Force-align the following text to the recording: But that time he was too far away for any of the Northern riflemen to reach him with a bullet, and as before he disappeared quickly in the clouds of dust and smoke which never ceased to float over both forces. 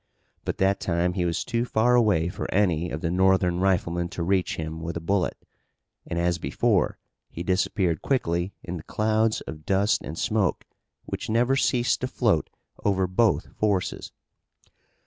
But 0.45 0.57
that 0.57 0.79
time 0.79 1.13
he 1.13 1.25
was 1.25 1.45
too 1.45 1.63
far 1.63 1.93
away 1.93 2.27
for 2.27 2.51
any 2.51 2.89
of 2.89 3.01
the 3.01 3.11
Northern 3.11 3.59
riflemen 3.59 4.09
to 4.09 4.23
reach 4.23 4.55
him 4.55 4.81
with 4.81 4.97
a 4.97 4.99
bullet, 4.99 5.37
and 6.07 6.17
as 6.17 6.39
before 6.39 6.97
he 7.29 7.43
disappeared 7.43 8.01
quickly 8.01 8.55
in 8.63 8.77
the 8.77 8.81
clouds 8.83 9.41
of 9.41 9.63
dust 9.63 10.01
and 10.01 10.17
smoke 10.17 10.65
which 11.05 11.29
never 11.29 11.55
ceased 11.55 12.01
to 12.01 12.07
float 12.07 12.49
over 12.83 13.05
both 13.05 13.55
forces. 13.57 14.11